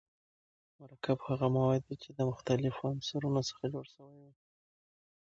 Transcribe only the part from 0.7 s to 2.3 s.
مرکب هغه مواد دي چي د